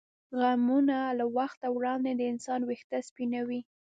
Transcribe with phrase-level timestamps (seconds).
[0.39, 3.61] غمونه له وخته وړاندې د انسان وېښته سپینوي.